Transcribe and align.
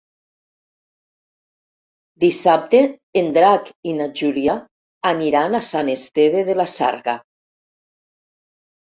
Dissabte 2.23 2.81
en 3.23 3.29
Drac 3.37 3.71
i 3.93 3.95
na 4.01 4.09
Júlia 4.23 4.59
aniran 5.15 5.61
a 5.61 5.65
Sant 5.71 5.97
Esteve 6.01 6.47
de 6.53 6.61
la 6.65 6.71
Sarga. 6.77 7.21